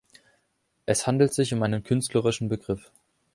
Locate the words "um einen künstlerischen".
1.53-2.49